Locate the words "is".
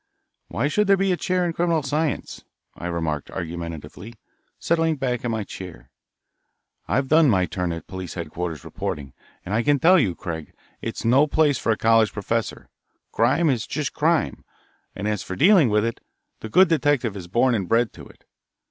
13.47-13.67, 17.15-17.27